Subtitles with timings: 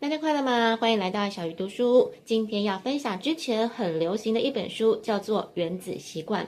[0.00, 0.76] 大家快乐吗？
[0.80, 2.12] 欢迎来到小鱼读书。
[2.24, 6.44] 今天要分享之前很流行的一本书，叫做《原子习惯》。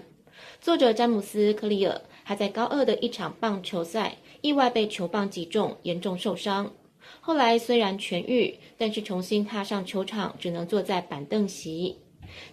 [0.61, 6.73] 作者詹姆斯·克利尔，他在高二的一场棒球赛意外被球棒击中，严重受伤。
[7.21, 11.97] 后来虽然痊愈，但是重新踏上球场只能坐在板凳席。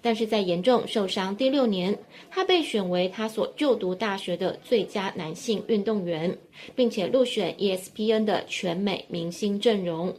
[0.02, 1.96] 但是在严重受伤第六年，
[2.32, 6.36] 他被选为他所就读大学的最佳男性运动员，
[6.76, 10.12] 并且入选 ESPN 的全美明星阵容。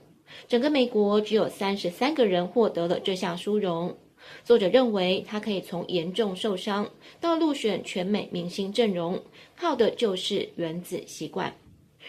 [0.46, 3.96] 整个美国只有三十三个人获得了这项殊荣。
[4.44, 9.22] 作者认为，他可以从严重受伤到入选全美明星阵容，
[9.56, 11.54] 靠的就是原子习惯。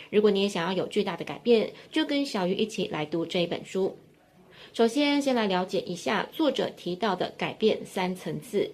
[0.10, 3.98] 如果你也想要有巨大的改变，就跟小鱼一起来读这一本书。
[4.74, 8.72] 首先，先来了解一下作者提到的改变三层次。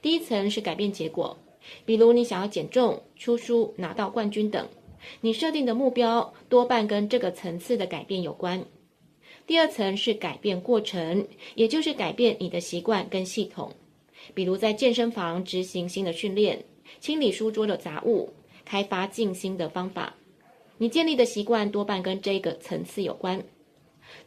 [0.00, 1.38] 第一层是改变结果，
[1.84, 4.68] 比如你想要减重、出书、拿到冠军等，
[5.20, 8.64] 你设定的目标多半跟这个层次的改变有关。
[9.52, 13.70] 第二层是改变过程，也就是改变你的习惯跟系统，
[14.32, 16.64] 比如在健身房执行新的训练、
[17.00, 18.32] 清理书桌的杂物、
[18.64, 20.14] 开发静心的方法。
[20.78, 23.44] 你建立的习惯多半跟这个层次有关。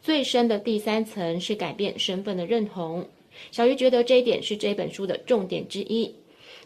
[0.00, 3.08] 最深的第三层是改变身份的认同。
[3.50, 6.14] 小鱼觉得这一点是这本书的重点之一。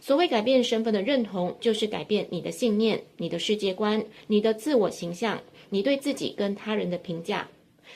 [0.03, 7.49] 所谓改变身份的认同，就是改变你的信念、你的世界观、你的自我形象、你对自己跟他人的评价。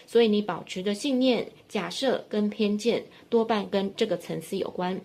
[0.06, 5.00] 所以你保持的信念、假设跟偏见，多半跟这个层次有关。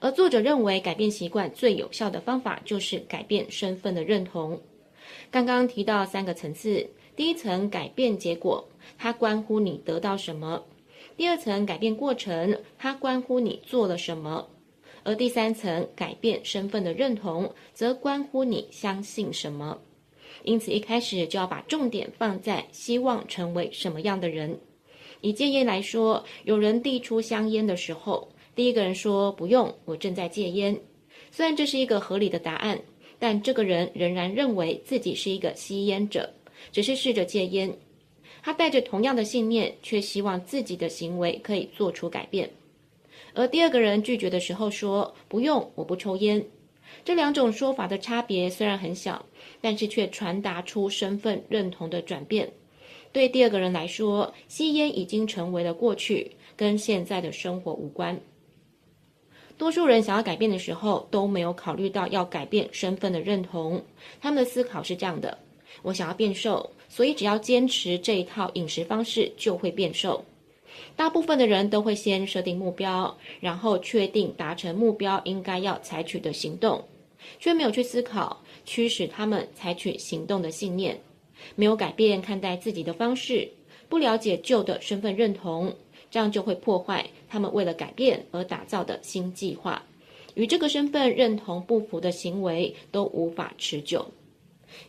[0.00, 4.60] 而作者认为，改变习惯最有效的方法就是改变身份的认同。
[5.30, 10.62] 刚刚提到三个层次，第一层改变结果，它关乎你得到什么；
[11.16, 14.46] 第二层改变过程，它关乎你做了什么；
[15.02, 19.80] 而第三层改变身份的认同，则关乎你相信什么。
[20.44, 24.58] 因此，一开始就要把重点放在希望成为什么样的人。
[25.20, 30.80] 以戒烟来说，有人递出香烟的时候，第一个人说：“不用，我正在戒烟。”
[31.30, 32.80] 虽然这是一个合理的答案，
[33.18, 36.32] 但这个人仍然认为自己是一个吸烟者，
[36.70, 37.76] 只是试着戒烟。
[38.40, 42.48] 他带着同样的信念，却希望自己的行为可以做出改变。
[43.34, 46.44] 而第二个人拒绝的时候说：“不用，我不抽烟。”
[47.04, 49.24] 这两种说法的差别虽然很小，
[49.60, 52.50] 但是却传达出身份认同的转变。
[53.12, 58.20] 对第二个人来说，吸烟已经成为了过去，跟现在的生活无关。
[59.56, 63.82] 多数人想要改变的时候，都没有考虑到要改变身份的认同。
[64.20, 65.36] 他们的思考是这样的：
[65.82, 70.24] 我想要变瘦，所以只要坚持这一套饮食方式就会变瘦。
[70.96, 76.84] 大部分的人都会先设定目标，然后确定达成目标应该要采取的行动，
[77.38, 81.00] 却没有去思考驱使他们采取行动的信念，
[81.54, 83.48] 没有改变看待自己的方式，
[83.88, 85.74] 不了解旧的身份认同，
[86.10, 89.82] 这样就会破坏他们为了改变而打造的新计划，
[90.34, 94.06] 与这个身份认同不符的行为都无法持久。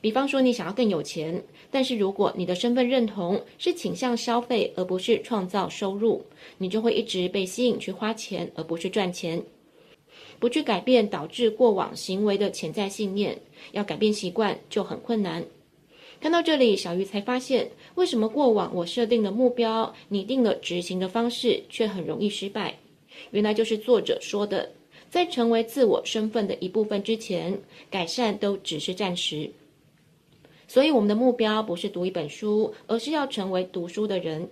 [0.02, 6.24] 比方说，你想要更有钱，但是如果你的身份认同是倾向消费而不是创造收入，
[6.58, 9.44] 你就会一直被吸引去花钱而不是赚钱。
[10.40, 13.38] 不去改变导致过往行为的潜在信念，
[13.74, 15.46] 要改变习惯就很困难。
[16.22, 22.78] 看到这里，小鱼才发现，为什么过往我设定的目标、拟定了执行的方式却很容易失败？
[23.32, 24.72] 原来就是作者说的，
[25.10, 29.50] 在成为自我身份的一部分之前，改善都只是暂时。
[30.70, 34.48] 所以，我们的目标不是读一本书，而是要成为读书的人。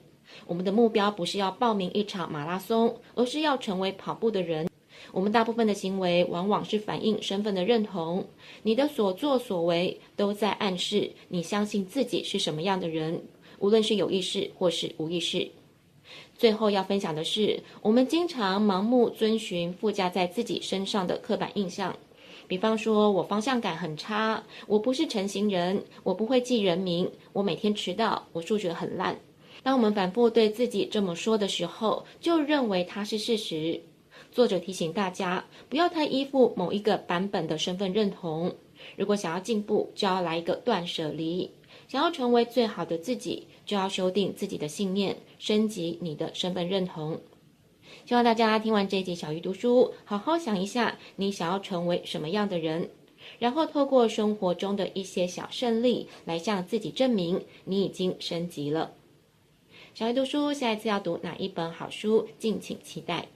[0.48, 4.68] 我们的目标不是要报名一场马拉松，而是要成为跑步的人。
[5.12, 8.28] 我们大部分的行为往往是反映身份的认同。
[8.64, 13.22] 你的所作所为都在暗示你相信自己是什么样的人，
[13.60, 15.48] 无论是有意识或是无意识。
[16.36, 21.96] 最后要分享的是，我们经常盲目遵循附加在自己身上的刻板印象。
[22.48, 29.20] 比方说，我方向感很差，我不是成型人，我不会记人名，我每天迟到，我数学很烂。
[29.64, 33.82] 当我们反复对自己这么说的时候，就认为它是事实。
[34.32, 38.54] 作者提醒大家，不要太依附某一个版本的身份认同。
[38.96, 41.50] 如果想要进步，就要来一个断舍离；
[41.88, 47.20] 想要成为最好的自己，就要修订自己的信念，升级你的身份认同。
[48.06, 52.90] 希望大家听完这一集小鱼读书，好好想一下，你想要成为什么样的人，
[53.40, 58.92] 然后透过生活中的一些小胜利，来向自己证明你已经升级了。
[59.94, 63.28] 小鱼读书，下一次要读哪一本好书，敬请期待。